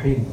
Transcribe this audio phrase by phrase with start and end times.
[0.00, 0.23] الرحيم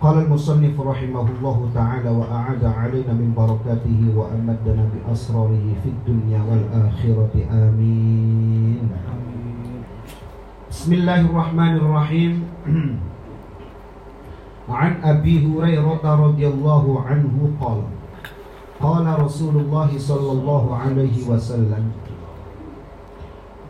[0.00, 8.88] قال المصنف رحمه الله تعالى وأعاد علينا من بركاته وأمدنا بأسراره في الدنيا والآخرة آمين
[10.70, 12.32] بسم الله الرحمن الرحيم
[14.68, 17.82] عن أبي هريرة رضي الله عنه قال
[18.80, 21.84] قال رسول الله صلى الله عليه وسلم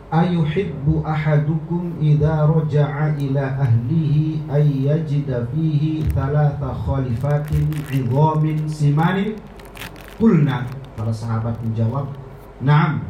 [0.09, 9.37] ayuhibbu ahadukum idza raja'a ila ahlihi ay yajida fihi thalatha khalifatin 'idhamin simanin.
[10.17, 10.65] Kulna
[10.97, 12.09] para sahabat menjawab
[12.59, 13.05] na'am.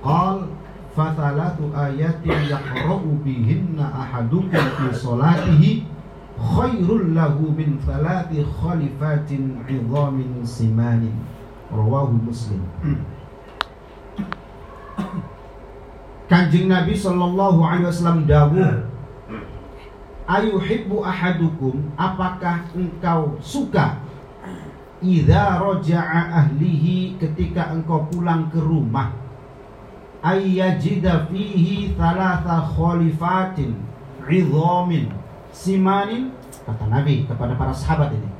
[0.00, 0.48] Qal
[0.96, 5.84] fa thalathu ayatin yaqra'u bihinna ahadukum fi salatihi
[6.40, 11.12] khairul lahu min thalathi khalifatin 'idhamin simanin.
[11.68, 12.64] Rawahu muslim.
[12.80, 13.00] Hmm.
[16.32, 18.88] Kanjeng Nabi Shallallahu Alaihi Wasallam dawuh
[20.24, 24.00] Ayuhibbu ahadukum Apakah engkau suka?
[25.04, 29.12] Idza roja'a ahlihi Ketika engkau pulang ke rumah
[30.24, 33.76] Ayyajida fihi Thalatha khalifatin
[34.24, 35.12] Idhamin
[35.52, 36.32] Simanin
[36.64, 38.32] Kata Nabi kepada para sahabat ini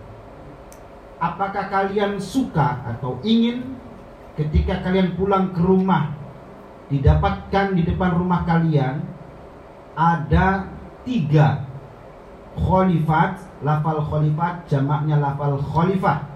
[1.21, 3.77] Apakah kalian suka Atau ingin
[4.33, 6.22] Ketika kalian pulang ke rumah
[6.93, 9.01] didapatkan di depan rumah kalian
[9.97, 10.69] ada
[11.09, 11.65] tiga
[12.53, 16.29] khalifat lafal khalifat jamaknya lafal khalifah.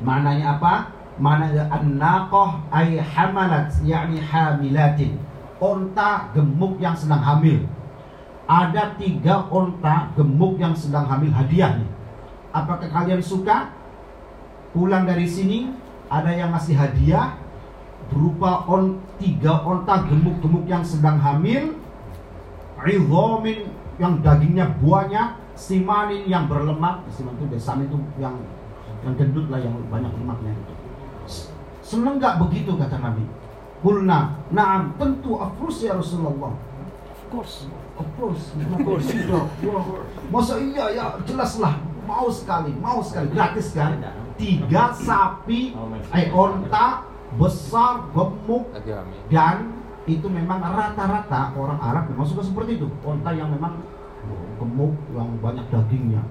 [0.00, 0.74] Maknanya apa?
[1.20, 5.20] Maknanya an-naqah ay hamalat yakni hamilatin.
[5.60, 7.66] Onta gemuk yang sedang hamil.
[8.48, 11.98] Ada tiga onta gemuk yang sedang hamil hadiah nih
[12.52, 13.72] apakah kalian suka?
[14.72, 15.72] Pulang dari sini
[16.12, 17.36] ada yang ngasih hadiah
[18.08, 21.76] berupa on tiga onta gemuk-gemuk yang sedang hamil
[22.80, 23.68] ridhomin
[24.00, 28.36] yang dagingnya buahnya simanin yang berlemak siman itu desamin itu yang
[29.02, 30.74] yang gendut lah yang banyak lemaknya itu
[31.82, 33.26] seneng nggak begitu kata Nabi
[33.78, 36.50] Kulna, naam, tentu of course ya Rasulullah.
[36.50, 37.70] Of course.
[37.94, 39.06] Of course, of course.
[40.30, 41.78] Masa iya ya, jelas lah.
[42.06, 44.02] Mau sekali, mau sekali, gratis kan?
[44.38, 45.74] Tiga sapi,
[46.14, 48.72] eh onta, besar, gemuk,
[49.28, 49.76] dan
[50.08, 52.88] itu memang rata-rata orang Arab memang suka seperti itu.
[53.04, 53.84] Onta yang memang
[54.56, 56.24] gemuk, yang banyak dagingnya.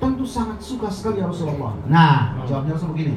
[0.00, 1.76] Tentu sangat suka sekali ya Rasulullah.
[1.84, 3.12] Nah, jawabnya langsung begini.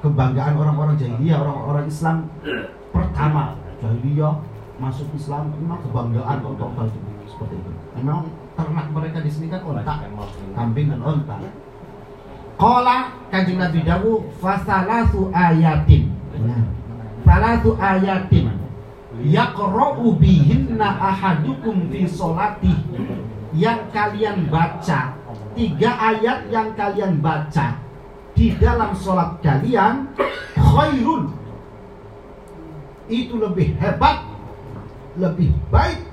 [0.00, 2.16] Kebanggaan orang-orang jahiliyah, orang-orang Islam
[2.92, 4.40] pertama jahiliyah
[4.80, 7.70] masuk Islam memang kebanggaan untuk hal itu seperti itu.
[8.00, 9.94] Memang ternak mereka di sini kan onta,
[10.54, 11.36] kambing dan onta.
[12.54, 16.14] Qala kanjeng Nabi Dawu fasalatu ayatin.
[17.26, 18.46] Salatu ayatin.
[19.14, 22.74] Yaqra'u bihinna ahadukum fi sholati
[23.54, 25.14] yang kalian baca
[25.54, 27.78] tiga ayat yang kalian baca
[28.34, 30.10] di dalam sholat kalian
[30.58, 31.30] khairun.
[33.06, 34.26] Itu lebih hebat
[35.14, 36.10] lebih baik.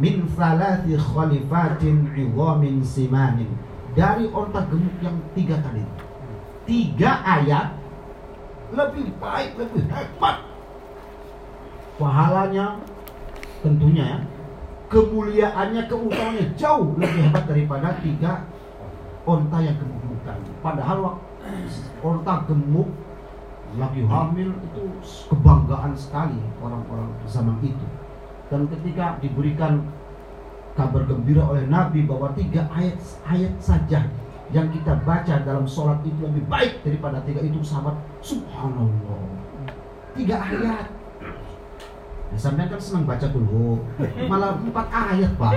[0.00, 3.52] Min salati khalifatin idhamin simanin
[3.92, 5.84] dari onta gemuk yang tiga kali
[6.64, 7.82] tiga ayat
[8.72, 10.36] lebih baik lebih hebat.
[12.00, 12.80] Pahalanya
[13.60, 14.18] tentunya ya.
[14.92, 18.44] Kemuliaannya keutamaannya jauh lebih hebat daripada tiga
[19.24, 19.76] onta yang
[20.24, 20.52] tadi.
[20.60, 21.16] Padahal
[22.04, 22.88] onta gemuk
[23.72, 24.84] lagi hamil itu
[25.32, 27.86] kebanggaan sekali orang-orang zaman itu.
[28.52, 29.80] Dan ketika diberikan
[30.72, 32.96] kabar gembira oleh Nabi bahwa tiga ayat
[33.28, 34.08] ayat saja
[34.52, 37.96] yang kita baca dalam sholat itu lebih baik daripada tiga itu sahabat.
[38.20, 39.20] Subhanallah.
[40.12, 40.86] Tiga ayat.
[42.32, 43.84] Ya, sampai kan senang baca dulu
[44.24, 45.52] malah empat ayat pak.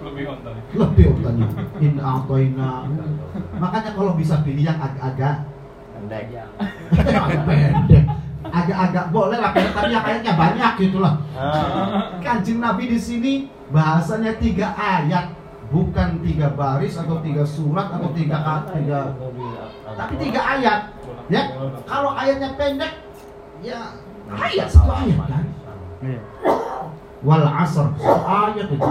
[0.00, 0.50] Lebih onta.
[0.72, 1.48] lebih urutannya
[1.84, 2.88] in atoina
[3.60, 5.44] makanya kalau bisa pilih yang agak-agak.
[5.96, 8.04] Agak pendek.
[8.46, 11.20] Agak-agak boleh lah tapi yang ayatnya banyak gitu lah
[12.24, 13.32] kanjeng Nabi di sini
[13.74, 15.34] bahasanya tiga ayat
[15.66, 18.38] bukan tiga baris atau tiga surat atau tiga
[18.70, 19.00] tiga
[19.98, 20.80] tapi tiga ayat
[21.26, 21.42] ya.
[21.82, 22.92] kalau ayatnya pendek
[23.62, 23.98] ya
[24.30, 25.44] ayat satu ayat kan?
[27.26, 27.86] Wal asr
[28.22, 28.86] ayat itu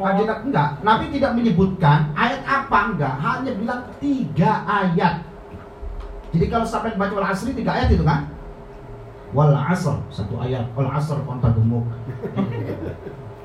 [0.00, 5.22] Kanjeng Nabi enggak, Nabi tidak menyebutkan ayat apa enggak, hanya bilang tiga ayat.
[6.30, 8.26] Jadi kalau sampai baca wal asri tiga ayat itu kan?
[9.30, 11.86] Wal asr satu ayat, wal asr kontak gemuk.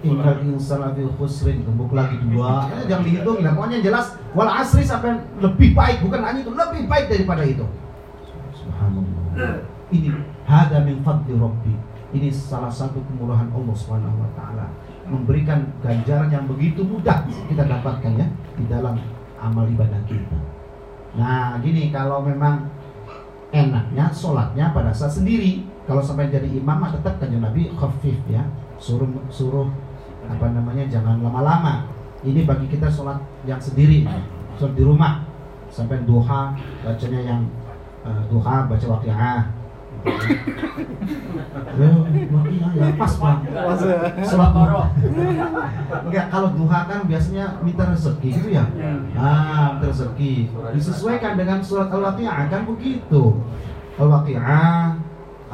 [0.01, 2.69] Innal insana fi khusrin gemuk lagi dua.
[2.89, 3.53] Jangan dihitung ya.
[3.53, 7.65] Pokoknya jelas wal asri sampai lebih baik bukan hanya itu, lebih baik daripada itu.
[8.57, 9.61] Subhanallah.
[9.93, 10.09] Ini
[10.49, 11.73] hada min fadli rabbi.
[12.15, 14.71] Ini salah satu kemurahan Allah Subhanahu wa taala
[15.05, 18.25] memberikan ganjaran yang begitu mudah kita dapatkan ya
[18.57, 18.97] di dalam
[19.37, 20.37] amal ibadah kita.
[21.13, 22.71] Nah, gini kalau memang
[23.53, 25.74] enaknya sholatnya pada saat sendiri.
[25.85, 28.41] Kalau sampai jadi imam mah tetap kan Nabi khafif ya.
[28.81, 29.69] Suruh suruh
[30.25, 31.85] apa namanya jangan lama-lama.
[32.25, 34.01] Ini bagi kita sholat yang sendiri,
[34.57, 35.21] sholat di rumah
[35.69, 37.41] sampai duha bacanya yang
[38.01, 39.65] uh, duha baca waqiah
[41.75, 41.89] Ya,
[42.77, 43.39] ya pas bang.
[44.21, 44.85] Sholat duha.
[46.05, 48.65] Enggak, kalau duha kan biasanya minta rezeki gitu ya.
[49.17, 50.49] Ah, minta rezeki.
[50.77, 53.41] Disesuaikan dengan surat Al-Waqi'ah kan begitu.
[53.97, 55.04] Al-Waqi'ah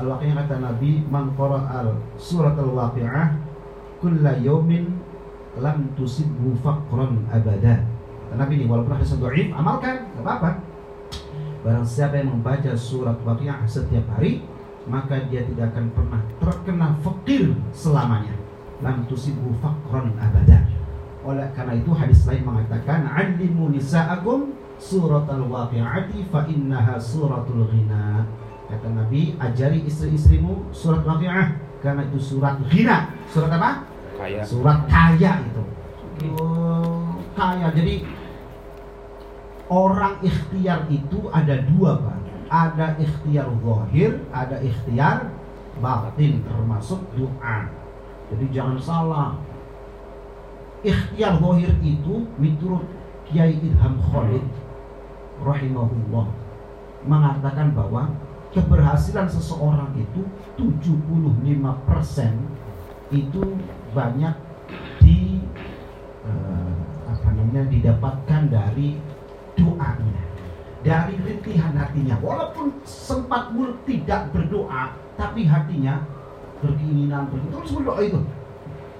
[0.01, 3.38] Al-Waqi'ah kata Nabi, "Man al surat Al-Waqi'ah
[4.01, 4.98] kulla yawmin
[5.62, 7.86] lam tusibhu faqran abada."
[8.27, 10.71] Kata Nabi ini walaupun hadis dhaif, amalkan, enggak apa-apa.
[11.62, 14.42] Barang siapa yang membaca surat Waqiah setiap hari
[14.89, 18.33] Maka dia tidak akan pernah terkena fakir selamanya
[18.81, 20.65] Lam tusibu fakron abada
[21.21, 28.25] Oleh karena itu hadis lain mengatakan Alimu nisa'akum surat al-waqi'ati fa innaha suratul ghina
[28.71, 33.12] Kata Nabi, ajari istri-istrimu surat waqi'ah Karena itu surat ghina.
[33.27, 33.83] Surat apa?
[34.15, 34.41] Kaya.
[34.47, 35.63] Surat kaya itu.
[36.38, 38.06] Oh, Kaya, jadi
[39.71, 42.21] orang ikhtiar itu ada dua pak
[42.51, 45.31] ada ikhtiar zahir ada ikhtiar
[45.79, 47.71] batin termasuk doa.
[48.27, 49.29] Jadi jangan salah.
[50.83, 52.83] Ikhtiar zahir itu menurut
[53.31, 54.44] Kiai Ilham Khalid
[55.39, 56.27] rahimahullah
[57.07, 58.12] mengatakan bahwa
[58.51, 60.27] keberhasilan seseorang itu
[60.59, 62.36] 75%
[63.12, 63.44] itu
[63.95, 64.36] banyak
[65.00, 65.39] di
[66.27, 66.74] eh,
[67.07, 69.00] apa namanya didapatkan dari
[69.56, 70.31] doanya
[70.81, 72.18] dari rintihan hatinya.
[72.19, 76.01] Walaupun sempat mulut tidak berdoa tapi hatinya
[76.59, 78.19] berkeinginan begitu terus berdoa itu.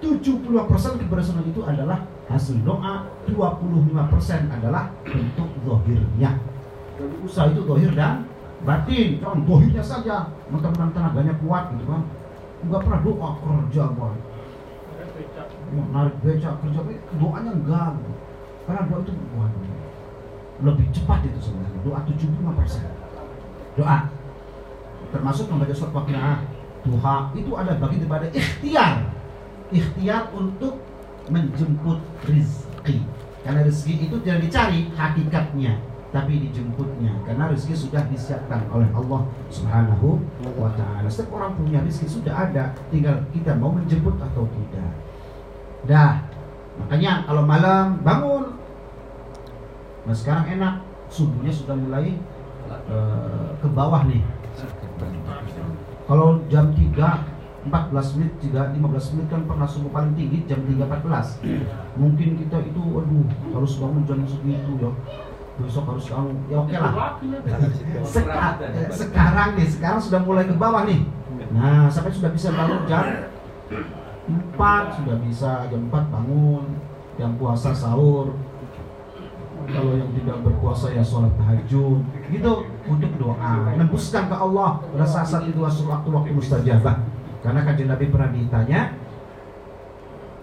[0.02, 6.42] 70% keberhasilan itu adalah hasil doa 25% adalah bentuk zahirnya.
[6.98, 8.26] Jadi usaha itu zahir dan
[8.62, 10.16] batin jangan zahirnya saja.
[10.52, 12.04] Mentang-mentang tenaganya kuat gitu kan
[12.62, 14.14] nggak pernah doa kerja boy
[15.72, 16.80] narik beca kerja
[17.18, 17.98] doanya enggak
[18.70, 19.72] karena doa itu waduh
[20.62, 21.80] lebih cepat itu sebenarnya.
[21.82, 22.86] Doa 75 persen.
[23.74, 23.98] Doa.
[25.10, 26.38] Termasuk membaca surat waqiah
[26.86, 29.10] duha itu ada bagi daripada ikhtiar.
[29.74, 30.80] Ikhtiar untuk
[31.34, 32.00] menjemput
[32.30, 33.02] rizki.
[33.42, 35.82] Karena rezeki itu tidak dicari hakikatnya
[36.12, 40.20] tapi dijemputnya karena rezeki sudah disiapkan oleh Allah Subhanahu
[40.60, 41.08] wa taala.
[41.08, 44.92] Setiap orang punya rezeki sudah ada, tinggal kita mau menjemput atau tidak.
[45.88, 46.28] Dah.
[46.84, 48.62] Makanya kalau malam bangun
[50.02, 50.82] Nah sekarang enak,
[51.14, 52.18] subuhnya sudah mulai
[52.90, 54.26] uh, ke bawah nih.
[56.10, 61.46] Kalau jam 3 14 menit, 3, 15 menit kan pernah subuh paling tinggi jam 3.14
[61.94, 64.90] Mungkin kita itu, aduh harus bangun jam segitu ya
[65.60, 66.94] Besok harus bangun, ya oke okay lah.
[68.08, 68.48] Seka,
[68.90, 71.04] Sekarang nih, sekarang sudah mulai ke bawah nih.
[71.52, 73.28] Nah sampai sudah bisa bangun jam
[74.56, 76.64] 4 Sudah bisa jam 4 bangun
[77.20, 78.34] Jam puasa sahur.
[79.62, 82.02] Kalau yang tidak berpuasa ya sholat tahajud.
[82.32, 82.54] Gitu
[82.88, 83.76] untuk doa.
[83.78, 86.98] Nembuskan ke Allah pada saat itu waktu-waktu mustajabah.
[87.42, 88.96] Karena kajian Nabi pernah ditanya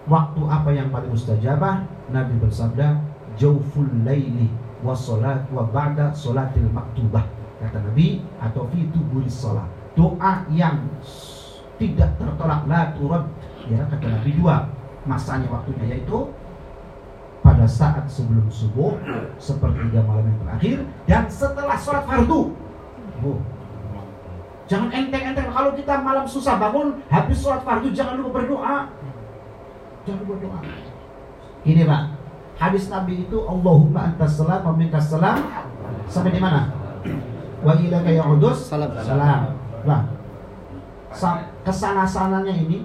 [0.07, 1.83] waktu apa yang paling mustajabah?
[2.09, 3.01] Nabi bersabda
[3.35, 7.27] jauful laili wa salat wa ba'da salatil maktubah
[7.59, 10.87] kata Nabi atau fi tuburis salat doa yang
[11.75, 13.27] tidak tertolak la turad
[13.67, 14.71] ya kata Nabi dua
[15.07, 16.31] masanya waktunya yaitu
[17.39, 18.99] pada saat sebelum subuh
[19.39, 22.51] sepertiga malam yang terakhir dan setelah sholat fardu.
[23.23, 23.39] Oh.
[24.69, 28.75] Jangan enteng-enteng kalau kita malam susah bangun habis sholat fardu jangan lupa berdoa.
[30.05, 30.59] Jangan lupa berdoa.
[31.67, 32.03] Ini pak,
[32.59, 35.47] hadis Nabi itu Allahumma antas salam wa minkas salam
[36.11, 36.75] sampai di mana?
[37.63, 38.91] Wa ilaka ya'udus salam.
[38.99, 39.55] Salam.
[39.87, 40.01] Nah,
[41.63, 42.83] ke sana sananya ini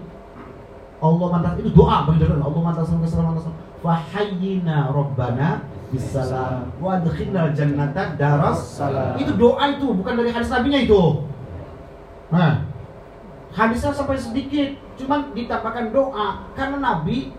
[1.02, 3.54] Allah mantas itu doa bagi Allah mantas salam salam
[3.84, 5.60] Fahayyina Rabbana
[5.92, 9.18] bisalam wa adkhilna jannata daras salam.
[9.20, 11.02] Itu doa itu, bukan dari hadis nabinya itu.
[12.32, 12.64] Nah,
[13.52, 17.30] hadisnya sampai sedikit, cuman ditambahkan doa karena nabi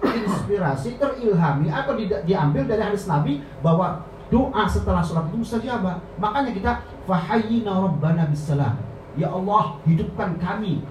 [0.00, 4.02] terinspirasi, terilhami atau di, diambil dari hadis nabi bahwa
[4.32, 6.00] doa setelah sholat itu mustajabah.
[6.16, 6.72] Makanya kita
[7.04, 8.80] fahayyina Rabbana bisalam.
[9.18, 10.82] Ya Allah, hidupkan kami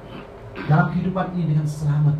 [0.68, 2.16] dalam kehidupan ini dengan selamat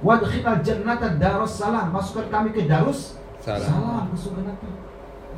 [0.00, 1.92] Wadkhilal jannata darus salam.
[1.92, 3.68] Masukkan kami ke darus salam.
[3.68, 4.68] Salam ke surga nanti.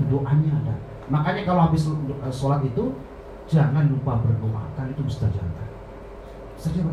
[0.06, 0.75] Doanya ada.
[1.11, 1.82] Makanya kalau habis
[2.30, 2.94] sholat itu
[3.50, 5.44] jangan lupa berdoa kan itu mustajab
[6.56, 6.87] mustajab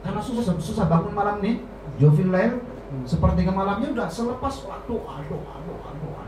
[0.00, 1.60] karena susah susah bangun malam nih
[2.00, 2.62] jofil lain
[3.02, 6.22] sepertiga malamnya udah selepas doa doa doa doa doa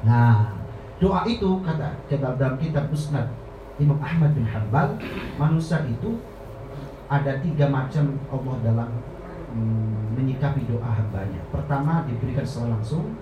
[0.00, 0.54] nah
[1.00, 3.28] doa itu kata kata dalam kitab musnad
[3.80, 5.00] Imam Ahmad bin Hanbal
[5.40, 6.20] manusia itu
[7.10, 8.90] ada tiga macam Allah dalam
[9.50, 11.42] hmm, menyikapi doa hambanya.
[11.50, 13.18] Pertama diberikan secara langsung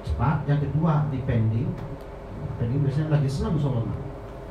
[0.00, 1.68] cepat, yang kedua dipending.
[2.56, 3.84] Jadi biasanya lagi senang sholat.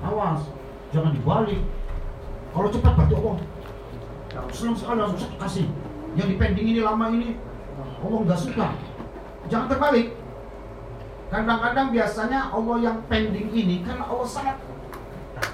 [0.05, 0.53] Awas,
[0.93, 1.61] jangan dibalik.
[2.53, 3.37] Kalau cepat berarti Allah
[4.53, 5.67] senang sekali langsung kasih.
[6.15, 7.39] Yang dipending ini lama ini
[8.01, 8.67] Allah nggak suka.
[9.47, 10.07] Jangan terbalik.
[11.31, 14.57] Kadang-kadang biasanya Allah yang pending ini karena Allah sangat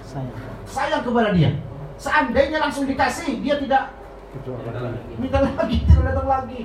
[0.02, 0.34] sayang,
[0.66, 1.54] sayang kepada dia.
[2.02, 3.94] Seandainya langsung dikasih, dia tidak
[5.22, 6.62] minta lagi, tidak datang lagi.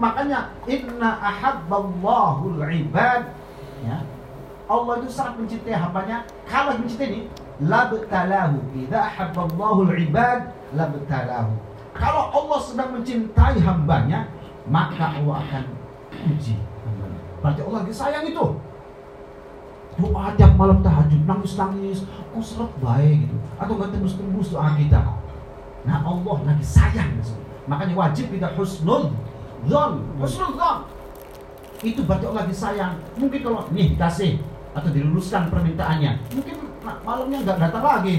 [0.00, 3.30] Makanya inna ahabballahu ibad
[3.84, 4.00] ya.
[4.64, 6.24] Allah itu sangat mencintai hambanya.
[6.48, 7.20] Kalau mencintai ini,
[7.60, 8.64] labtalahu.
[8.72, 11.52] Idza ahabballahu ibad labtalahu.
[11.94, 14.26] Kalau Allah sedang mencintai hambanya,
[14.66, 15.64] maka Allah akan
[16.34, 16.58] uji.
[17.38, 18.46] Berarti Allah lagi sayang itu.
[19.94, 23.36] Doa tiap malam tahajud nangis-nangis kok seret baik gitu.
[23.62, 25.22] Atau nggak tembus-tembus doa kita
[25.84, 27.20] nah Allah lagi sayang
[27.68, 29.12] makanya wajib kita husnul
[29.68, 30.88] zon husnul zon
[31.84, 32.94] itu berarti Allah lagi sayang.
[33.20, 34.40] Mungkin kalau nih dikasih
[34.72, 36.16] atau diluluskan permintaannya.
[36.32, 36.56] Mungkin
[37.04, 38.16] malamnya nggak datang lagi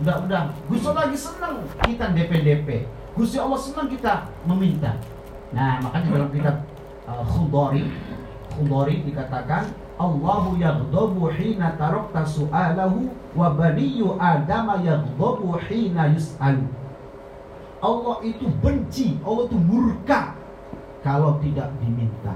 [0.00, 1.54] udah udah Gusti lagi senang
[1.84, 2.68] kita DP DP
[3.12, 4.96] Gusti Allah senang kita meminta
[5.50, 6.56] nah makanya dalam kitab
[7.04, 7.84] uh, Khudari
[8.56, 16.64] Khudari dikatakan Allahu yaghdabu hina tarakta su'alahu wa baniyu adama yaghdabu hina yus'alu.
[17.84, 20.32] Allah itu benci, Allah itu murka
[21.04, 22.32] kalau tidak diminta.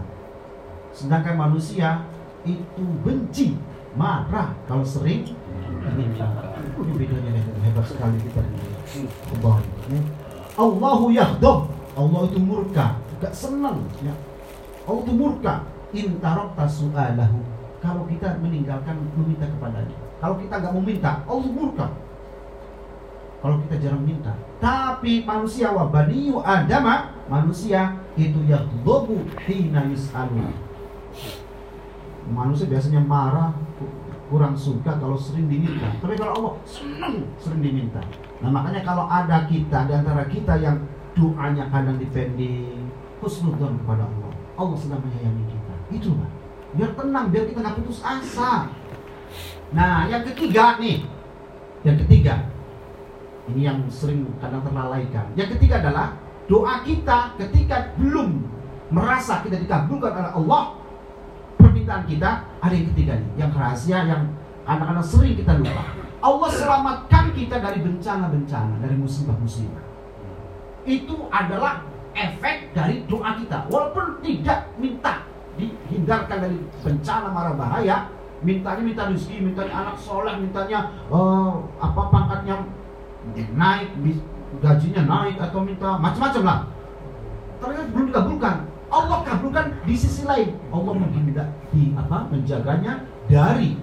[0.93, 2.05] Sedangkan manusia
[2.45, 3.57] itu benci,
[3.97, 5.33] marah kalau sering
[5.89, 6.54] diminta.
[6.75, 7.31] Ini bedanya
[7.63, 9.99] hebat sekali kita ini.
[10.55, 14.15] Allahu yaghdab, Allah itu murka, gak senang ya.
[14.85, 15.55] Allah itu murka
[15.95, 17.39] in tarakta su'alahu
[17.85, 19.97] kalau kita meninggalkan meminta kepadanya.
[20.19, 21.87] Kalau kita nggak meminta, Allah murka.
[23.45, 24.33] Kalau kita jarang minta.
[24.57, 30.49] Tapi manusia wa baniyu adama, manusia itu yang dobu hina yus'alu.
[32.33, 33.53] Manusia biasanya marah,
[34.29, 35.89] kurang suka kalau sering diminta.
[36.01, 38.01] Tapi kalau Allah senang sering diminta.
[38.41, 40.81] Nah makanya kalau ada kita di antara kita yang
[41.15, 42.89] doanya kadang dipending,
[43.21, 44.33] husnudzon kepada Allah.
[44.55, 45.75] Allah sedang menyayangi kita.
[45.93, 48.69] Itu lah biar tenang biar kita nggak putus asa
[49.71, 51.07] nah yang ketiga nih
[51.87, 52.51] yang ketiga
[53.51, 56.19] ini yang sering kadang terlalaikan yang ketiga adalah
[56.51, 58.43] doa kita ketika belum
[58.91, 60.63] merasa kita dikabulkan oleh Allah
[61.85, 62.31] permintaan kita
[62.65, 63.31] ada yang ketiga nih.
[63.37, 64.23] Yang rahasia yang
[64.65, 65.85] kadang-kadang sering kita lupa.
[66.25, 69.85] Allah selamatkan kita dari bencana-bencana dari musibah-musibah.
[70.89, 71.85] Itu adalah
[72.17, 73.69] efek dari doa kita.
[73.69, 75.29] Walaupun tidak minta
[75.61, 78.09] dihindarkan dari bencana marah bahaya
[78.41, 82.67] mintanya minta rezeki mintanya anak soleh mintanya uh, apa pangkatnya
[83.55, 83.89] naik
[84.61, 86.59] gajinya naik atau minta macam-macam lah.
[87.61, 88.57] Ternyata belum dikabulkan.
[88.93, 90.57] Allah kabulkan di sisi lain.
[90.73, 93.77] Allah menghindar di apa menjaganya dari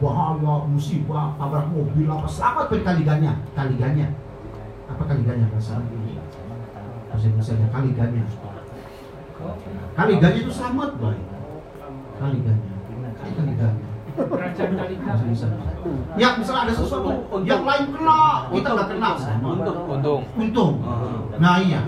[0.00, 4.10] bahaya musibah tabrak mobil apa selamat berkali-kalinya kaliganya
[4.90, 6.24] apa kaliganya bahasa Indonesia
[7.12, 8.24] bahasa Indonesia kaliganya
[9.94, 11.16] Kaliganya itu selamat boy.
[12.18, 12.72] Kaliganya.
[13.20, 13.83] Kaliganya.
[16.14, 17.10] Ya misalnya ada sesuatu
[17.42, 19.10] yang lain kena, kita nggak kena.
[19.42, 19.78] Untung.
[19.90, 20.20] Untung.
[20.38, 20.74] Untung.
[21.42, 21.82] Nah iya.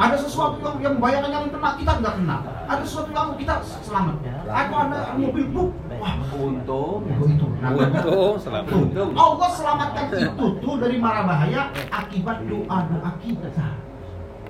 [0.00, 2.36] Ada sesuatu yang yang bayangannya yang kena, kita nggak kena.
[2.64, 4.16] Ada sesuatu yang kita selamat.
[4.48, 5.70] Atau ada mobil buk,
[6.00, 7.00] wah untung.
[7.28, 7.46] Itu.
[7.60, 8.34] Nah, untung.
[8.40, 8.72] Selamat.
[9.12, 13.52] Allah selamatkan itu tuh dari marah bahaya akibat doa doa kita.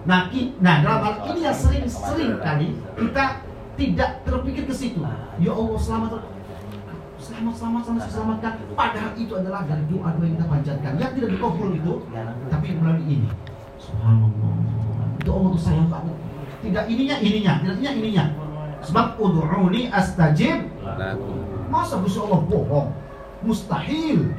[0.04, 0.28] Nah,
[0.60, 3.40] nah dalam hal ini yang sering-sering kali kita
[3.74, 5.02] tidak terpikir ke situ.
[5.42, 6.22] Ya Allah selamat
[7.34, 8.52] selamat selamat selamat selamatkan.
[8.78, 10.92] Padahal itu adalah dari doa doa yang kita panjatkan.
[11.02, 11.94] Yang tidak dikabul itu,
[12.46, 13.28] tapi melalui ini.
[13.82, 14.54] Subhanallah.
[15.18, 16.16] Itu Allah tuh sayang banget.
[16.62, 18.24] Tidak ininya ininya, tidak ininya ininya.
[18.86, 20.58] Sebab ud'uni astajib.
[21.72, 22.88] Masa Gusti Allah bohong?
[23.42, 24.30] Mustahil.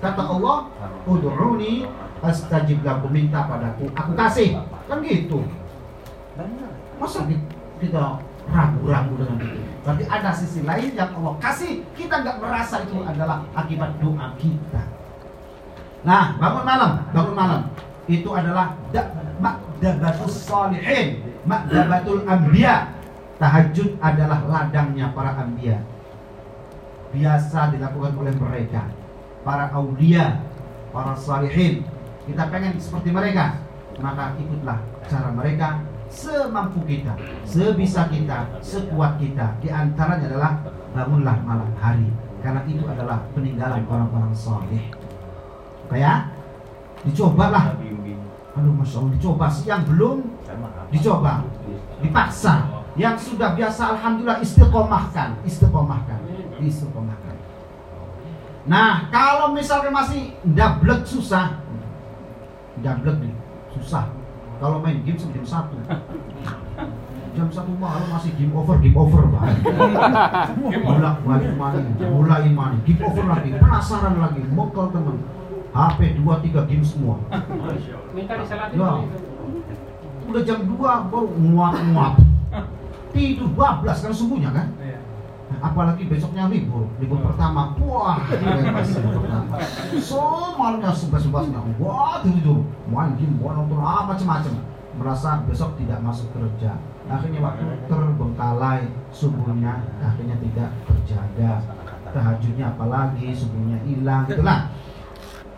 [0.00, 0.72] Kata Allah,
[1.04, 1.84] ud'uni
[2.24, 4.56] astajib lakum minta padaku, aku kasih.
[4.88, 5.44] Kan gitu.
[6.96, 7.28] Masa
[7.78, 9.60] kita ragu-ragu dengan itu?
[9.88, 14.84] Berarti ada sisi lain yang Allah kasih, kita nggak merasa itu adalah akibat doa kita.
[16.04, 17.62] Nah, bangun malam, bangun malam
[18.04, 18.76] itu adalah
[19.40, 22.92] makdabatul salihin, makdabatul anbiya.
[23.40, 25.80] Tahajud adalah ladangnya para anbiya.
[27.12, 28.84] biasa dilakukan oleh mereka
[29.40, 30.44] para aulia
[30.92, 31.84] para salihin
[32.28, 33.64] kita pengen seperti mereka
[33.98, 34.78] maka ikutlah
[35.08, 37.12] cara mereka semampu kita
[37.44, 40.52] sebisa kita sekuat kita di antaranya adalah
[40.96, 42.08] bangunlah malam hari.
[42.38, 44.88] Karena itu adalah peninggalan orang-orang saleh
[45.90, 46.32] kayak
[47.04, 47.76] dicobalah.
[48.58, 50.18] Aduh masya allah dicoba siang belum?
[50.90, 51.46] Dicoba.
[52.02, 52.66] Dipaksa.
[52.98, 55.38] Yang sudah biasa alhamdulillah istiqomahkan.
[55.46, 56.18] Istiqomahkan.
[56.58, 57.36] Istiqomahkan.
[58.66, 61.58] Nah kalau misalnya masih ndablek susah.
[62.78, 63.34] Ndablek nih
[63.78, 64.17] susah
[64.58, 65.74] kalau main game jam satu.
[67.34, 69.62] Jam satu malam masih game over game over pak.
[70.58, 74.42] Mulai balik main mulai main game over lagi penasaran lagi.
[74.50, 75.22] Mokal teman
[75.70, 77.14] HP 2 3 game semua.
[78.10, 78.90] Minta disalatin Ya.
[78.98, 79.18] itu.
[80.28, 80.76] udah jam 2
[81.08, 82.14] baru nguap-nguap
[83.10, 84.66] tidur bablas kan subuhnya kan?
[84.76, 84.87] Iya.
[85.58, 87.74] Apalagi besoknya libur libur pertama.
[87.80, 88.20] Wah
[89.98, 94.54] semuanya sebelas sebasnya wah tidur main game wah nonton apa macam-macam
[94.98, 96.76] merasa besok tidak masuk kerja.
[97.08, 101.52] Akhirnya waktu terbengkalai subuhnya akhirnya tidak terjaga.
[102.08, 104.72] Tahajudnya apalagi subuhnya hilang gitu lah.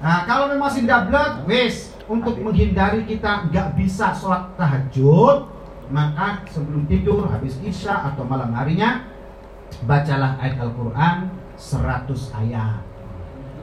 [0.02, 5.46] Nah kalau memang masih dablek wis untuk menghindari kita nggak bisa sholat tahajud
[5.90, 9.09] maka sebelum tidur habis isya atau malam harinya
[9.84, 11.16] bacalah ayat Al-Quran
[11.56, 12.82] 100 ayat.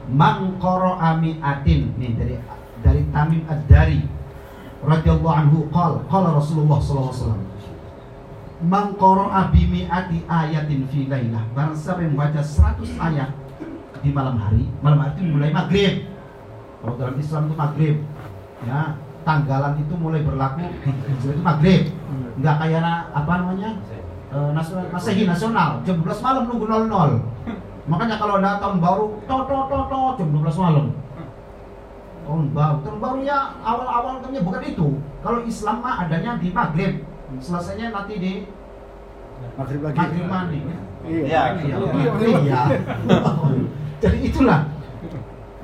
[0.08, 2.34] Mangkoro ami'atin nih dari
[2.80, 4.00] dari Tamim Ad-Dari
[4.80, 7.44] radhiyallahu anhu qal qala Rasulullah sallallahu alaihi wasallam.
[8.58, 11.44] Mangkoro abimi'ati ayatin fi lailah.
[11.52, 13.30] Barang siapa yang membaca 100 ayat
[13.98, 15.94] di malam hari malam hari itu mulai maghrib.
[16.78, 17.96] Kalau dalam Islam itu maghrib
[18.66, 18.80] ya
[19.26, 20.64] tanggalan itu mulai berlaku
[21.12, 21.90] itu maghrib.
[22.38, 23.70] Nggak kayak apa namanya
[24.28, 29.36] eh, nasional masehi nasional jam 12 malam nunggu 00 makanya kalau ada tahun baru to
[29.48, 30.86] to to to jam 12 malam.
[32.28, 34.88] Tahun baru tahun baru ya awal-awal tahunnya bukan itu.
[35.24, 37.00] Kalau Islam mah adanya di maghrib.
[37.40, 38.32] Selesainya nanti di
[39.56, 39.96] Maghrib lagi.
[39.96, 40.58] maghrib mandi.
[41.08, 41.40] Iya.
[41.64, 41.76] Iya,
[42.36, 42.60] iya.
[44.02, 44.60] Jadi itulah.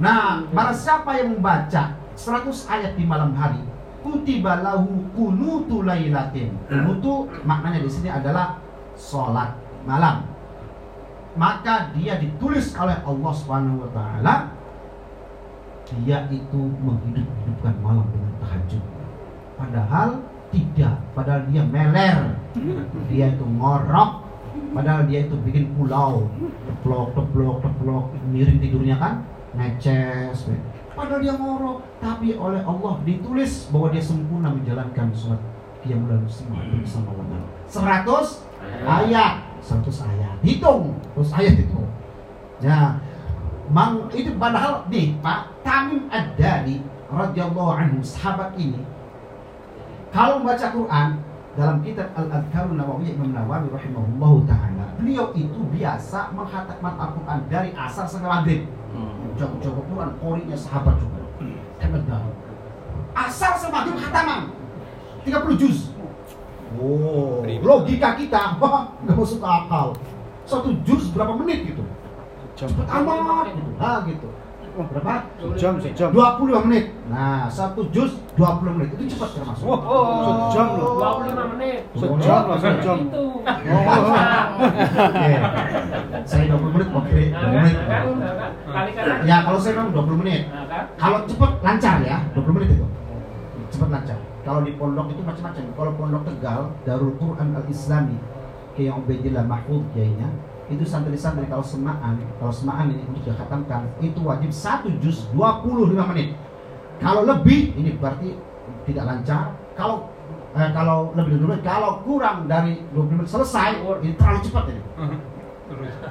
[0.00, 3.62] Nah, barang siapa yang membaca 100 ayat di malam hari,
[4.04, 6.52] kutiba lahu kunutu lailatin.
[6.68, 8.60] Kunutu maknanya di sini adalah
[8.92, 9.56] salat
[9.88, 10.28] malam.
[11.34, 13.34] Maka dia ditulis oleh Allah
[13.90, 14.34] taala
[16.04, 18.82] dia itu menghidup-hidupkan malam dengan tahajud.
[19.54, 20.08] Padahal
[20.50, 22.18] tidak, padahal dia meler.
[23.10, 24.10] Dia itu ngorok,
[24.72, 26.26] padahal dia itu bikin pulau.
[26.66, 29.14] Teplok, teplok, teplok, miring tidurnya kan,
[29.54, 30.50] neces.
[30.94, 35.42] Padahal dia ngorok, tapi oleh Allah ditulis bahwa dia sempurna menjalankan sholat
[35.82, 37.42] qiyamul lail semua bersama Allah.
[37.66, 40.34] 100 ayat, 100 ayat.
[40.46, 41.80] Hitung, terus ayat itu.
[42.62, 43.02] Ya,
[43.72, 48.84] Mang itu padahal nih Pak Tamim Ad-Dari radhiyallahu anhu sahabat ini
[50.12, 51.08] kalau membaca Quran
[51.54, 58.04] dalam kitab Al-Adhkarun Nawawiyah Imam Nawawi rahimahullahu taala beliau itu biasa menghatamkan Al-Quran dari asar
[58.04, 58.60] sampai maghrib
[59.34, 61.22] jago-jago Quran korinya sahabat juga.
[61.82, 62.34] Hebat banget
[63.14, 64.40] asar sampai maghrib khataman
[65.22, 65.78] 30 juz.
[66.74, 67.46] Oh.
[67.46, 69.94] Logika kita wah nggak masuk akal.
[70.44, 71.82] Satu juz berapa menit gitu?
[72.54, 73.70] Cepet amat gitu.
[73.82, 74.28] ah gitu
[74.74, 75.14] berapa
[75.54, 76.08] Sejam, sejam.
[76.10, 76.84] 25 menit.
[77.06, 78.88] Nah, satu jus 20 menit.
[78.98, 79.66] Itu cepat termasuk.
[79.68, 80.98] Oh, Sejam loh.
[80.98, 81.78] 25 menit.
[81.94, 82.98] Sejam lah, sejam.
[83.06, 83.24] Itu.
[83.44, 85.30] Oke.
[86.24, 87.76] Saya 20 menit oke, 20 menit.
[87.76, 88.52] Nah, kan, nah, kan.
[88.64, 89.22] Kalikan aja.
[89.28, 90.42] Ya, kalau saya memang 20 menit.
[90.50, 90.84] Nah, kan.
[90.98, 92.86] Kalau cepat lancar ya, 20 menit itu.
[93.70, 94.18] Cepat lancar.
[94.44, 95.64] Kalau di pondok itu macam-macam.
[95.72, 98.16] Kalau pondok Tegal, Darul Quran Al-Islami,
[98.76, 100.28] kayak yang Ubaidillah Mahfud kayaknya,
[100.72, 106.32] itu santri-santri kalau semaan, kalau semaan ini untuk dikhatamkan, itu wajib satu juz 25 menit.
[107.02, 108.32] Kalau lebih, ini berarti
[108.88, 109.52] tidak lancar.
[109.76, 110.08] Kalau
[110.56, 114.64] eh, kalau lebih dari 20 menit, kalau kurang dari 20 menit selesai, ini terlalu cepat
[114.72, 114.82] ini.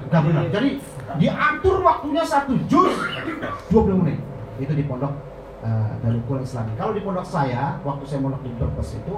[0.09, 0.43] Gak benar.
[0.49, 0.69] Jadi
[1.17, 2.93] diatur waktunya satu juz
[3.69, 4.19] 20 menit.
[4.61, 5.13] Itu di pondok
[5.65, 6.69] uh, dari Quran Islam.
[6.77, 9.15] Kalau di pondok saya, waktu saya mondok di Brebes itu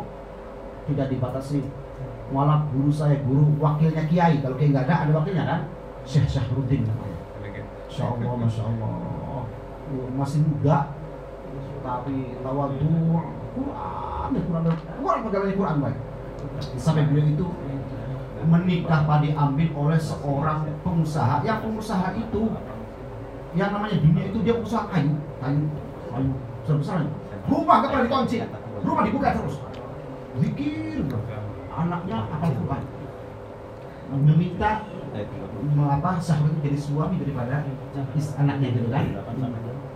[0.92, 1.60] tidak dibatasi.
[2.34, 4.42] Malah guru saya, guru wakilnya kiai.
[4.42, 5.62] Kalau kiai nggak ada, ada wakilnya kan?
[6.06, 7.20] Syekh Syahruddin namanya.
[7.96, 8.92] Masya Allah, Masya Allah.
[9.86, 10.92] Uh, Masih muda,
[11.86, 13.22] tapi tawadu
[13.54, 16.00] Quran, ya Quran, Quran pegawai Quran baik.
[16.76, 17.48] Sampai beliau itu
[18.46, 21.46] menikah pada diambil oleh seorang pengusaha.
[21.46, 22.42] Yang pengusaha itu
[23.56, 25.64] yang namanya dunia itu dia usaha kayu, kayu,
[26.12, 26.32] kayu
[26.82, 27.06] besar.
[27.46, 28.36] Rumah gak pernah dikunci,
[28.82, 29.56] rumah dibuka terus.
[30.42, 31.06] Zikir.
[31.76, 32.84] Anaknya akan Quran.
[34.06, 34.86] meminta
[35.66, 37.66] me- apa Syahrudin jadi suami daripada
[38.38, 39.06] anaknya gitu kan?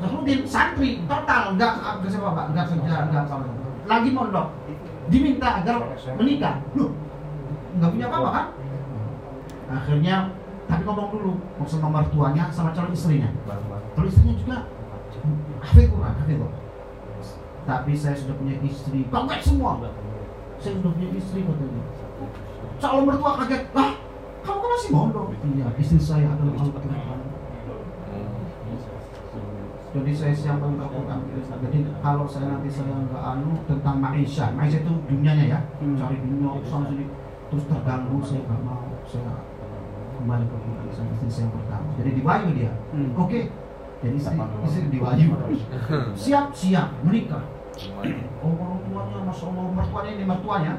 [0.01, 2.45] Syahrudin santri total nggak nggak siapa pak?
[2.51, 3.35] Nggak kerja nggak apa
[3.85, 4.47] lagi mondok
[5.13, 5.75] diminta agar
[6.17, 6.55] menikah.
[6.73, 6.91] Loh
[7.77, 8.45] nggak punya apa-apa kan?
[9.69, 10.15] Akhirnya
[10.65, 13.29] tapi ngomong dulu mau sama mertuanya sama calon istrinya.
[13.93, 14.57] Calon istrinya juga
[15.61, 16.51] hafid Quran Quran
[17.69, 19.77] tapi saya sudah punya istri kaget semua
[20.59, 21.83] saya sudah punya istri katanya
[22.79, 23.63] calon mertua kaget.
[23.75, 23.91] Ah
[24.39, 25.25] kamu kan masih mondok.
[25.43, 27.19] Iya istri saya adalah Al-Quran
[29.89, 31.19] jadi saya siapkan Al-Quran
[31.65, 35.59] jadi kalau saya nanti saya nggak anu tentang Maisha Maisha itu dunianya ya.
[35.81, 35.97] Hmm.
[35.97, 37.09] cari dunia sana sini.
[37.49, 38.85] Terus terganggu saya nggak mau.
[39.09, 39.33] Saya
[40.21, 41.87] kembali ke Quran sama istri saya yang pertama.
[41.97, 42.71] Jadi diwayu dia.
[42.93, 43.11] Hmm.
[43.17, 43.39] oke.
[43.99, 45.29] Jadi istri, istri diwayu
[46.21, 46.87] siap siap.
[47.01, 47.43] Menikah.
[48.45, 48.78] Oh
[49.45, 50.73] orang Allah mertuanya ini mertuanya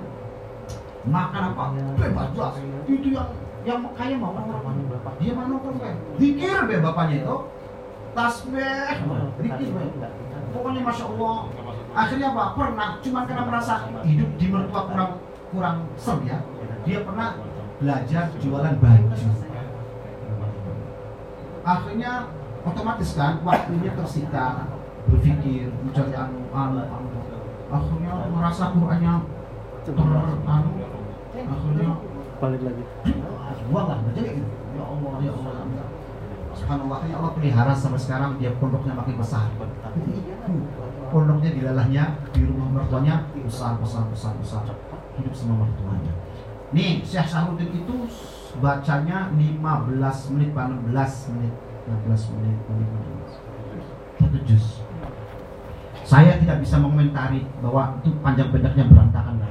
[1.07, 1.65] makan apa?
[1.97, 2.55] Bebas jelas.
[2.85, 3.29] Itu yang
[3.61, 4.77] yang kaya mau orang
[5.21, 7.37] dia mana kan kayak zikir be bapaknya itu.
[8.11, 8.95] Tasbih.
[9.41, 9.83] Zikir be
[10.51, 11.37] pokoknya masya Allah
[11.95, 15.13] akhirnya apa pernah cuman karena merasa hidup di mertua kurang
[15.51, 16.39] kurang ser ya
[16.87, 17.39] dia pernah
[17.81, 19.29] belajar jualan baju.
[21.61, 22.13] Akhirnya
[22.67, 24.69] otomatis kan waktunya tersita
[25.09, 27.10] berpikir mencari anu anu anu
[27.71, 29.15] akhirnya merasa Qurannya
[29.87, 30.71] ter anu
[31.31, 31.91] akhirnya
[32.43, 32.85] balik lagi.
[33.71, 35.89] Baca kayak gitu ya Allah ya Allah ya Allah.
[36.51, 39.47] Subhanallah ya Allah pelihara sampai sekarang dia pondoknya makin besar.
[41.11, 44.67] Pondoknya di lalahnya di rumah mertuanya besar besar besar besar.
[45.17, 46.13] Hidup sama mertuanya.
[46.75, 47.97] Nih Syekh Syahrudin itu
[48.59, 51.55] bacanya 15 menit pak 16 menit
[51.87, 54.80] 16 menit 15 satu juz
[56.11, 59.49] saya tidak bisa mengomentari bahwa itu panjang pendeknya berantakan lah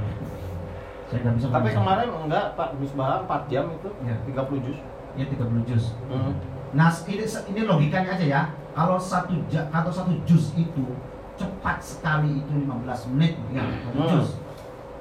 [1.08, 4.15] saya nggak bisa Tapi kemarin enggak Pak Misbah 4 jam itu Ya.
[4.28, 4.78] 30 juz.
[5.15, 6.36] ya 30 juz Hmm.
[6.69, 8.41] Nah, ini, ini logikanya aja ya.
[8.78, 10.86] Kalau satu atau satu juz itu
[11.34, 14.10] cepat sekali itu 15 menit ya, satu Hmm.
[14.13, 14.30] juz.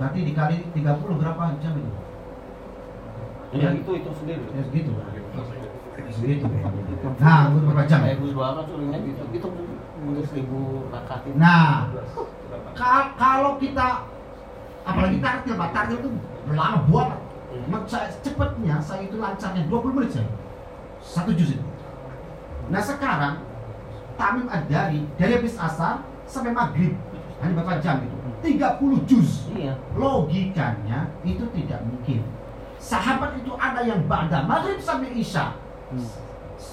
[0.01, 1.93] Berarti dikali 30 berapa jam itu?
[3.53, 4.45] Ya itu itu sendiri.
[4.49, 4.93] Ya segitu.
[6.09, 6.47] Segitu.
[7.21, 8.01] Nah, berapa jam?
[8.01, 9.23] Kayak Gus Baha suruhnya gitu.
[9.29, 9.47] Itu
[9.99, 11.21] untuk 1000 rakaat.
[11.35, 11.91] Nah,
[12.73, 14.07] ka- kalau kita
[14.83, 16.11] apalagi tartil, Pak, tartil itu
[16.49, 17.21] lama banget.
[17.69, 20.29] Mak- saya- Cepatnya saya itu lancarnya 20 menit saya.
[21.01, 21.65] Satu juz itu.
[22.69, 23.41] Nah sekarang
[24.15, 26.93] Tamim Ad-Dari dari habis asar sampai maghrib
[27.41, 28.17] hanya berapa jam itu?
[28.39, 29.49] 30 juz.
[29.51, 29.73] Iya.
[29.95, 32.23] Logikanya itu tidak mungkin.
[32.79, 35.55] Sahabat itu ada yang ba'da maghrib sampai isya.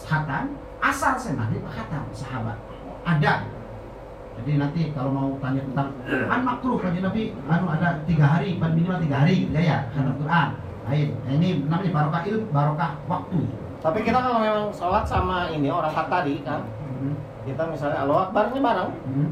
[0.05, 2.57] Khatam, asar sampai maghrib khatam sahabat.
[3.05, 3.33] Ada.
[4.35, 5.95] Jadi nanti kalau mau tanya tentang
[6.27, 10.15] an makruh kan Nabi anu ada tiga hari, paling minimal tiga hari gitu ya, khatam
[10.19, 10.47] Quran.
[10.85, 11.07] Lain.
[11.23, 13.39] Nah, ini namanya barokah ilmu, barokah waktu.
[13.79, 16.61] Tapi kita kalau memang sholat sama ini orang tadi kan,
[16.95, 17.15] Hmm.
[17.47, 18.53] kita misalnya Allah bareng,
[19.07, 19.29] Hmm.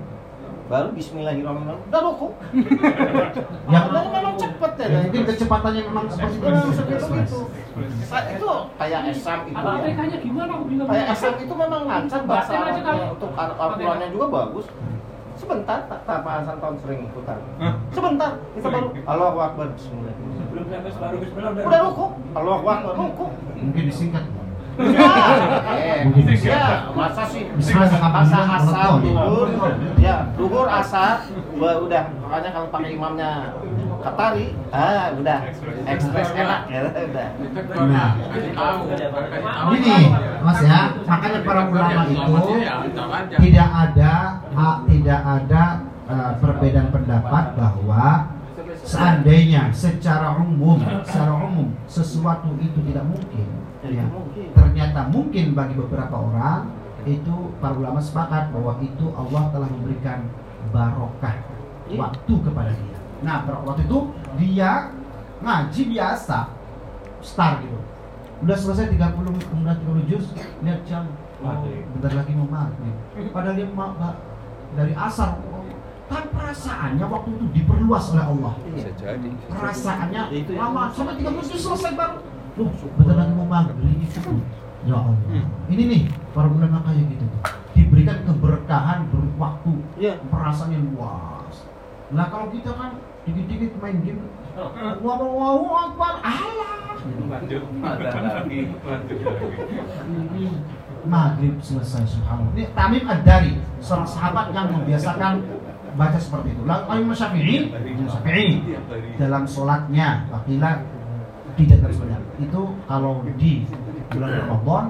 [0.63, 2.27] Baru Bismillahirrahmanirrahim, udah ruku.
[3.63, 4.85] Ya, Makanya memang cepet ya.
[4.85, 6.45] Ya, mungkin kecepatannya memang seperti itu.
[6.45, 7.39] Memang segitu gitu.
[8.05, 9.57] Sa- Itu kayak esam itu.
[9.57, 10.17] Apa ya.
[10.19, 10.63] Gimana aku.
[10.85, 14.65] Kayak esam itu memang lancar bahasa Arabnya untuk Al- Al-Qurannya juga bagus.
[15.33, 17.39] Sebentar, tak tanpa Hasan tahun sering ikutan.
[17.89, 19.67] Sebentar, kita baru Allahu Akbar.
[20.53, 22.05] Belum sampai separuh bismillah Udah ruku,
[22.37, 23.25] Allahu Akbar ruku.
[23.57, 24.23] Mungkin disingkat.
[24.73, 26.01] Eh,
[26.41, 27.45] ya, masa sih?
[27.53, 29.47] Masa asar duhur,
[30.01, 32.03] ya duhur asar, udah.
[32.25, 33.53] Makanya kalau pakai imamnya
[34.03, 35.39] Katari, ah udah.
[35.85, 37.27] Ekspres enak ya udah.
[37.85, 38.09] Nah,
[39.77, 39.95] ini
[40.41, 42.53] Mas ya, makanya para ulama itu
[43.39, 44.13] tidak ada
[44.57, 45.63] ah, tidak ada
[46.09, 48.05] eh, perbedaan pendapat bahwa
[48.83, 53.47] seandainya secara umum, secara umum sesuatu itu tidak mungkin,
[53.85, 54.05] ya,
[54.53, 56.71] ternyata mungkin bagi beberapa orang
[57.03, 60.23] itu para ulama sepakat bahwa itu Allah telah memberikan
[60.71, 61.35] barokah
[61.91, 62.97] waktu kepada dia.
[63.23, 63.97] Nah, waktu itu
[64.39, 64.91] dia
[65.43, 66.47] ngaji biasa,
[67.19, 67.79] star gitu.
[68.43, 70.31] Udah selesai 30 udah 30 juz,
[70.63, 71.07] lihat jam.
[71.43, 71.59] Oh,
[71.99, 72.95] bentar lagi mau maghrib.
[73.35, 74.19] Padahal dia ma- ma-
[74.73, 75.35] dari asar
[76.07, 78.53] kan perasaannya waktu itu diperluas oleh Allah.
[78.69, 79.29] Bisa jadi.
[79.49, 80.55] Perasaannya ya.
[80.55, 82.17] lama sampai 30 juz selesai baru.
[82.53, 83.97] Bentar lagi mau maghrib.
[84.83, 85.15] Ya Allah.
[85.71, 86.01] Ini nih
[86.35, 87.25] para ulama kayak gitu.
[87.73, 90.21] Diberikan keberkahan berwaktu Iya.
[90.29, 91.65] perasaannya luas.
[92.13, 94.21] Nah kalau kita kan dikit-dikit main game,
[94.53, 96.99] Allahu Akbar, Allah.
[101.03, 102.53] Maghrib selesai subhanallah.
[102.55, 105.43] Ini Tamim Ad-Dari, seorang sahabat yang membiasakan
[105.99, 106.61] baca seperti itu.
[106.63, 108.47] Lalu Imam Syafi'i, Imam Syafi'i
[109.19, 110.79] dalam sholatnya, wakila
[111.53, 112.21] tidak banyak.
[112.41, 113.65] Itu kalau di
[114.09, 114.85] bulan Ramadan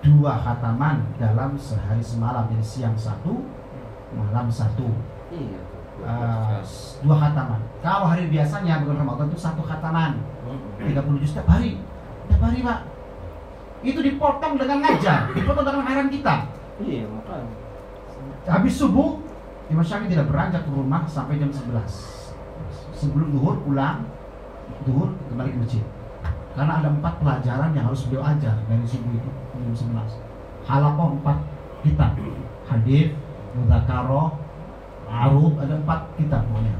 [0.00, 2.48] dua khataman dalam sehari semalam.
[2.48, 3.44] Jadi siang satu
[4.16, 4.88] malam satu.
[5.30, 5.60] Iya.
[6.00, 6.60] Eh,
[7.04, 7.60] dua khataman.
[7.84, 10.20] Kalau hari biasanya bulan Ramadan itu satu khataman.
[10.80, 11.78] 30 juz setiap hari.
[12.26, 12.80] Setiap hari pak.
[13.84, 15.30] Itu dipotong dengan ngajar.
[15.36, 16.34] Dipotong dengan haram kita.
[16.80, 17.52] Iya, makanya.
[18.48, 19.20] habis subuh
[19.68, 21.84] Imam Syafi'i tidak beranjak ke rumah sampai jam 11
[22.96, 24.08] sebelum duhur pulang
[24.86, 25.84] duhur kembali ke masjid.
[26.54, 29.30] Karena ada empat pelajaran yang harus beliau ajar dari subuh itu
[29.60, 30.30] jam 11
[30.66, 31.38] halakoh empat
[31.82, 32.14] kitab.
[32.68, 33.10] Hadis
[33.56, 34.30] mudzakarah
[35.10, 36.74] arub ada empat kitab pokoknya.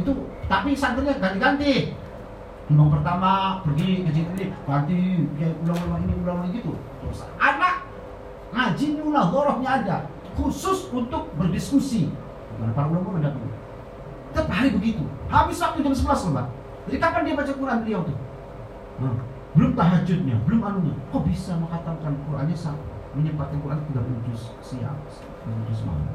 [0.00, 0.12] Itu
[0.50, 1.94] tapi santrinya ganti-ganti.
[2.66, 4.98] Imam pertama pergi ke sini ganti
[5.38, 6.74] ya ulama ini ulama gitu.
[7.02, 7.86] Terus anak
[8.50, 9.96] ngaji munadharahnya ada.
[10.36, 12.12] Khusus untuk berdiskusi.
[12.56, 13.52] Para ulama ada tuh
[14.36, 15.06] Tiap hari begitu.
[15.30, 16.46] Habis waktu jam 11 loh Pak
[16.86, 17.78] jadi kapan dia baca Quran?
[17.82, 18.18] Beliau tuh
[18.96, 19.12] Nah,
[19.52, 20.96] belum tahajudnya belum anunya.
[21.12, 22.80] Kok bisa mengatakan Qurannya sama
[23.16, 24.96] menyempatkan Quran 30 juz siang
[25.44, 26.08] 30 juz malam?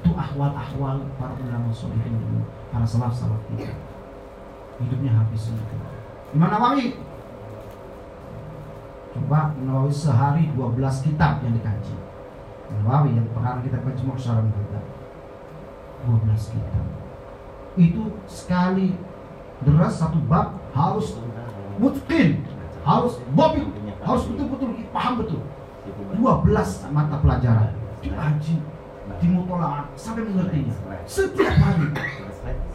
[0.00, 3.72] Itu ahwal-ahwal para ulama solihin dulu para salaf salaf kita.
[4.78, 5.76] Hidupnya habis itu
[6.36, 7.00] Imam Nawawi.
[9.16, 11.96] Coba Nawawi sehari 12 kitab yang dikaji.
[12.68, 13.26] Nawawi yang
[13.64, 14.80] kita baca Muhsaran kita
[16.04, 16.86] 12 kitab.
[17.80, 18.92] Itu sekali
[19.66, 21.18] deras satu bab harus
[21.78, 22.42] mutqin
[22.86, 23.66] harus bobit
[24.02, 25.42] harus betul-betul paham betul.
[26.16, 27.72] 12 mata pelajaran.
[27.98, 28.56] Dikaji
[29.18, 30.74] dimutolaah sampai mengertinya
[31.08, 31.90] setiap hari.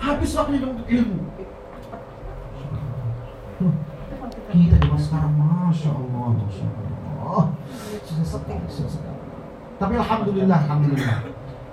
[0.01, 1.19] Habis waktunya untuk ilmu.
[4.53, 7.45] Kita zaman sekarang masya Allah masya Allah.
[8.05, 9.13] Sudah sepi sudah
[9.81, 11.19] tapi alhamdulillah alhamdulillah.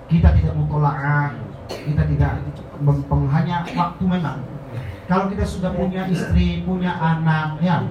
[0.09, 1.31] Kita tidak mutolaah
[1.71, 2.31] kita tidak
[3.31, 4.43] hanya waktu memang
[5.11, 7.83] kalau kita sudah punya istri punya anak ya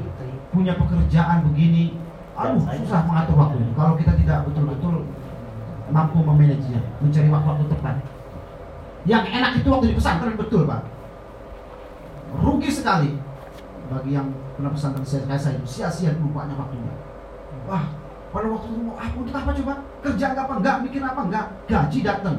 [0.48, 2.00] punya pekerjaan begini
[2.32, 5.04] aduh susah mengatur waktu kalau kita tidak betul-betul
[5.90, 7.96] mampu memanajenya mencari waktu-waktu tepat.
[9.08, 10.82] Yang enak itu waktu di pesantren betul pak.
[12.40, 13.18] Rugi sekali
[13.90, 15.58] bagi yang pernah pesantren saya saya.
[15.58, 16.94] Itu sia-sia lupanya waktunya.
[17.66, 17.90] Wah
[18.30, 19.74] pada waktu itu mau ah untuk apa coba?
[20.06, 20.54] Kerja nggak apa?
[20.62, 21.20] Nggak bikin apa?
[21.26, 22.36] Nggak gaji datang.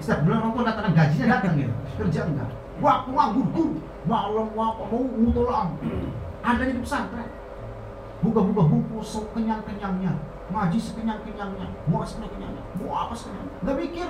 [0.00, 2.50] Setiap bulan tua datang gajinya datang gitu kerja enggak?
[2.78, 3.68] Waktu nganggur gur
[4.06, 5.74] malam apa mau mutolang
[6.44, 7.28] adanya di pesantren.
[8.18, 10.12] Buka-buka buku sekenyang-kenyangnya.
[10.50, 11.66] Ngaji sekenyang-kenyangnya.
[11.86, 12.62] Mau sekenyang-kenyangnya.
[12.78, 14.08] Mau apa sekenyang nggak mikir.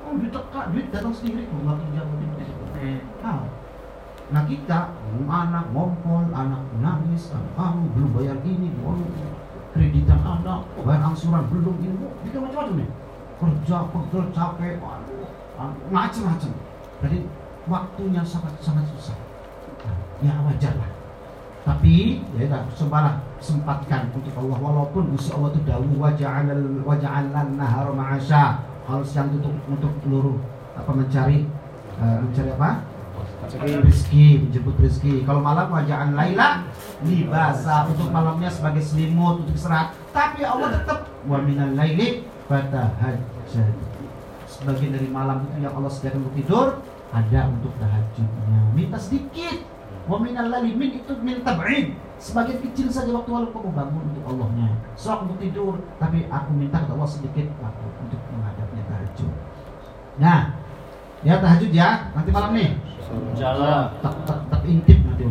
[0.00, 1.44] Oh duit tekak duit datang sendiri.
[1.44, 2.30] Kok nggak kerja duit
[3.20, 3.44] nah,
[4.32, 4.96] nah kita
[5.28, 9.04] anak ngompol anak nangis anak kamu belum bayar ini belum
[9.76, 12.88] kreditan anak bayar angsuran belum ini itu macam-macam nih
[13.36, 15.28] kerja pegel capek aduh,
[15.60, 16.52] aduh, macam-macam.
[17.00, 17.18] Jadi
[17.68, 19.16] waktunya sangat sangat susah
[20.20, 20.90] ya wajar lah.
[21.60, 24.58] Tapi ya udah sembahlah sempatkan untuk Allah.
[24.58, 28.44] Walaupun Gusti Allah itu dawuh wa ja'alal wa ja'alna nahara ma'asya.
[28.88, 30.36] Harus yang untuk untuk seluruh
[30.72, 31.44] apa mencari
[32.00, 32.70] eh, mencari apa?
[33.60, 34.48] Rezeki.
[34.48, 35.28] Menjemput rezeki.
[35.28, 36.64] Kalau malam wajaan laila
[37.04, 37.84] libasa.
[37.92, 39.92] Untuk malamnya sebagai selimut untuk istirahat.
[40.16, 43.90] Tapi Allah tetap wa minal laili fatahajjad
[44.60, 46.66] sebagian dari malam itu yang Allah sediakan untuk tidur
[47.10, 48.60] ada untuk tahajudnya.
[48.76, 49.56] Minta sedikit
[50.10, 54.24] wa minal laili min itu min tab'id sebagian kecil saja waktu lalu kamu bangun untuk
[54.26, 54.68] Allahnya.
[54.98, 59.32] Sok untuk tidur tapi aku minta kepada Allah sedikit waktu untuk menghadapnya tahajud.
[60.18, 60.40] Nah
[61.22, 62.70] ya tahajud ya nanti malam nih.
[63.38, 63.86] Jalan.
[64.02, 65.24] tak tak tak intip nanti.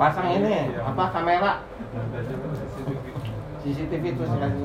[0.00, 1.52] Pasang ini apa kamera?
[3.62, 4.64] CCTV itu sekali.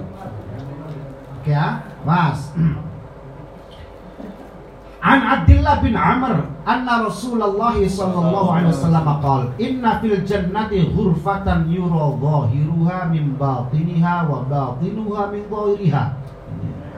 [1.38, 2.56] Oke ya, Mas.
[5.08, 12.12] An Abdullah bin Amr anna Rasulullah sallallahu alaihi wasallam qala inna fil jannati ghurfatan yura
[12.20, 16.04] zahiruha min batiniha wa batinuha min zahiriha.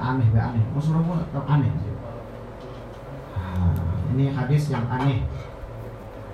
[0.01, 0.63] Aneh be aneh.
[0.73, 1.39] Maksudnya apa?
[1.53, 1.69] Aneh.
[3.37, 3.77] Ah,
[4.15, 5.21] Ini hadis yang aneh.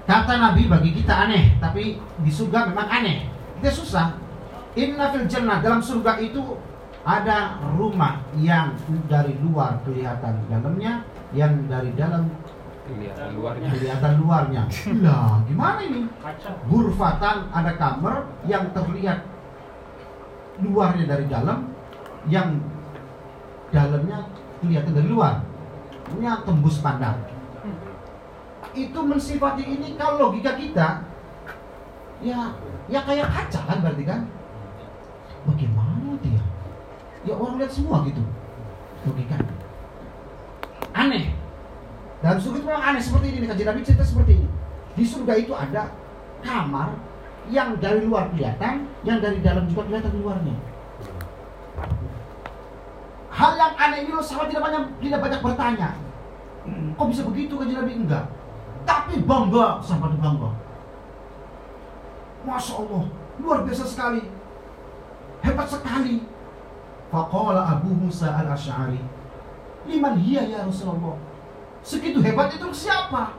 [0.08, 3.28] Kata Nabi bagi kita aneh, tapi di surga memang aneh.
[3.60, 4.16] Kita susah.
[4.80, 6.56] Inna fil jannah dalam surga itu
[7.04, 8.78] ada rumah yang
[9.10, 11.02] dari luar kelihatan dalamnya,
[11.36, 12.32] yang dari dalam
[12.86, 14.64] kelihatan luarnya kelihatan luarnya.
[15.02, 16.02] Lah, gimana ini?
[16.22, 19.26] kaca Gurfatan ada kamar yang terlihat
[20.62, 21.68] luarnya dari dalam,
[22.32, 22.62] yang
[23.74, 24.30] dalamnya
[24.64, 25.44] kelihatan dari luar.
[26.06, 27.18] Punya tembus pandang.
[28.78, 31.02] Itu mensifati ini kalau logika kita
[32.24, 32.52] ya
[32.88, 34.22] ya kayak kaca kan berarti kan?
[35.50, 36.42] Bagaimana dia?
[37.26, 38.22] Ya orang lihat semua gitu.
[39.10, 39.65] Logika.
[40.96, 41.36] Aneh.
[42.24, 43.46] Dalam surga itu memang aneh seperti ini.
[43.46, 44.48] Kajian Nabi cerita seperti ini.
[44.96, 45.92] Di surga itu ada
[46.40, 46.96] kamar
[47.52, 50.56] yang dari luar kelihatan, yang dari dalam juga kelihatan luarnya.
[53.36, 55.90] Hal yang aneh ini sahabat tidak banyak tidak banyak bertanya.
[56.96, 58.26] Kok bisa begitu kan Nabi enggak?
[58.88, 60.50] Tapi bangga, sahabat bangga.
[62.48, 63.04] Masya Allah,
[63.44, 64.22] luar biasa sekali.
[65.44, 66.24] Hebat sekali.
[67.12, 69.02] Faqala Abu Musa al-Ash'ari.
[69.86, 71.18] Liman hiya ya Rasulullah?
[71.86, 73.38] Segitu hebat itu siapa?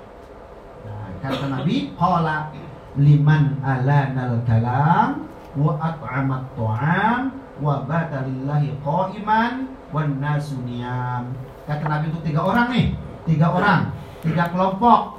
[0.87, 2.54] Nah, kata Nabi, qala
[2.94, 5.26] liman alanal kalam
[5.59, 7.20] wa at'amat ta'am
[7.59, 11.35] wa bata lillahi qa'iman wan nasu niyam.
[11.66, 12.87] Kata Nabi itu tiga orang nih,
[13.26, 13.90] tiga orang,
[14.22, 15.18] tiga kelompok.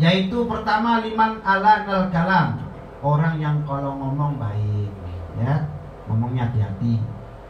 [0.00, 2.64] Yaitu pertama liman alanal kalam,
[3.04, 4.90] orang yang kalau ngomong baik,
[5.36, 5.68] ya,
[6.08, 6.98] ngomongnya hati-hati.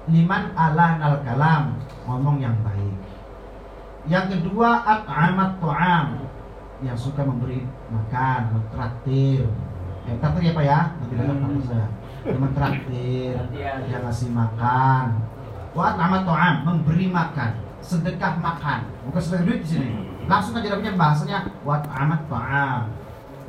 [0.05, 2.97] Liman alanal kalam, ngomong yang baik.
[4.05, 6.21] Yang kedua at'amat ta'am,
[6.85, 9.49] yang suka memberi makan, mentraktir.
[10.05, 10.81] Eh, traktir ya Pak ya?
[11.01, 11.89] Nanti datang traktir saya.
[12.21, 13.35] Yang mentraktir,
[13.89, 15.07] yang ngasih makan.
[15.73, 18.85] Wa at'amat ta'am, memberi makan, sedekah makan.
[19.09, 19.91] Bukan sedekah duit di sini.
[20.29, 22.81] Langsung aja dapatnya bahasanya wa at'amat ta'am.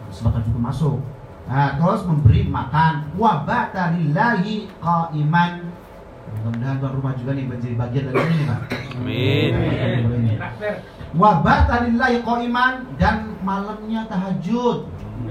[0.08, 1.04] Sedekah juga masuk.
[1.52, 5.84] Nah, terus memberi makan wa bata lillahi qa'iman.
[6.26, 8.60] Mudah-mudahan tuan rumah juga nih menjadi bagian dari ini Pak.
[8.98, 9.52] Amin.
[9.54, 10.38] Amin.
[10.38, 10.74] Traktir.
[11.16, 14.90] Wabat lillahi qa'iman dan malamnya tahajud.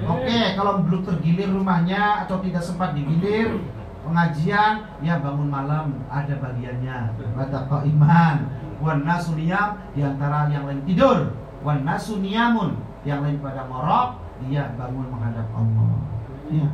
[0.09, 3.61] Oke, kalau belum tergilir rumahnya atau tidak sempat digilir
[4.05, 7.13] pengajian, ya bangun malam ada bagiannya.
[7.37, 8.37] Baca qa'iman.
[8.83, 11.37] Wan nasu niyam di antara yang lain tidur.
[11.65, 16.01] Wan nasu niyamun yang lain pada morok, dia bangun menghadap Allah.
[16.49, 16.69] Ya.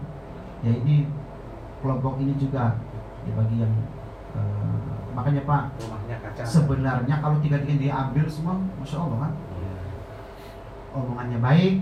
[0.61, 1.09] Ya ini
[1.81, 2.77] kelompok ini juga
[3.25, 3.75] ya bagi yang
[4.37, 4.75] eh,
[5.17, 6.43] makanya Pak Rumahnya kaca.
[6.47, 9.33] sebenarnya kalau tiga-tiga diambil semua masya Allah kan
[10.91, 11.77] omongannya baik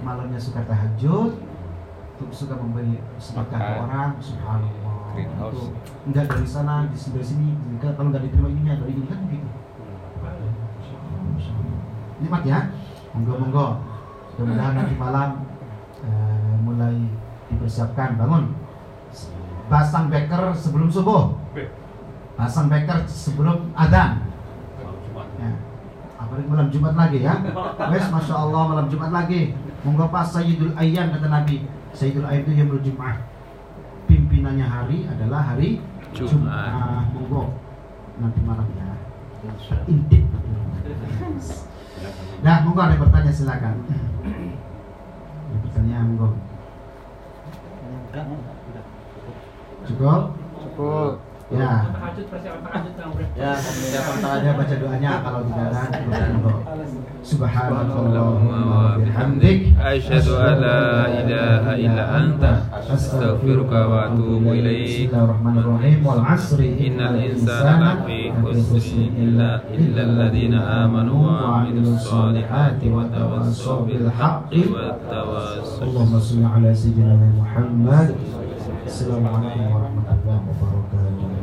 [0.00, 1.36] malamnya suka tahajud
[2.20, 5.16] tuh suka memberi sedekah ke orang subhanallah.
[5.16, 5.72] Itu
[6.04, 9.48] enggak dari sana di dari sini enggak kalau nggak diterima ininya dari ini kan begitu
[9.48, 10.52] Allah.
[12.20, 12.60] nikmat ya?
[13.16, 13.66] Monggo monggo.
[14.36, 15.30] Mudah-mudahan nanti malam
[16.04, 16.96] eh, mulai
[17.48, 18.20] dipersiapkan.
[18.20, 18.52] Bangun.
[19.72, 21.39] Pasang beker sebelum subuh
[22.38, 24.24] pasang beker sebelum adzan.
[25.40, 25.50] Ya.
[26.16, 27.34] apalagi malam Jumat lagi ya.
[27.92, 29.56] Wes masya Allah malam Jumat lagi.
[29.84, 31.64] Monggo pas Sayyidul Ayyam kata Nabi.
[31.96, 33.16] Sayyidul Ayyam itu yang Jumat.
[34.08, 35.84] Pimpinannya hari adalah hari
[36.16, 37.12] Jumat.
[37.12, 37.56] Monggo.
[38.20, 38.88] Nanti malam ya.
[39.88, 40.24] Intip.
[42.40, 43.74] Nah monggo ada yang bertanya silakan.
[45.50, 46.28] Ada pertanyaan monggo.
[49.88, 50.22] Cukup?
[50.60, 51.29] Cukup.
[51.50, 52.62] Ya Tahajud persiapan
[52.94, 53.26] tahajud.
[53.34, 54.54] Ya, persiapan tahajud.
[54.54, 56.30] baca doanya kalau tidak ada
[57.34, 57.50] wa
[58.70, 65.10] wa bihamdik Asyhadu an la ilaha illa anta astaghfiruka wa atubu ilaik.
[65.10, 73.10] Bismillahirrahmanirrahim wal asri Innal insana lafi khusrin illa illa alladhina amanu wa amilus solihati wa
[73.10, 78.14] tawassaw bil haqqi wa tawassaw Allahumma salli ala sayyidina Muhammad
[78.86, 81.29] Assalamualaikum warahmatullahi wabarakatuh